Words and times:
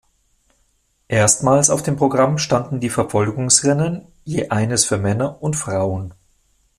Erstmals 1.09 1.69
auf 1.69 1.83
dem 1.83 1.95
Programm 1.95 2.39
standen 2.39 2.79
die 2.79 2.89
Verfolgungsrennen, 2.89 4.07
je 4.23 4.49
eines 4.49 4.83
für 4.83 4.97
Männer 4.97 5.43
und 5.43 5.55
Frauen. 5.55 6.15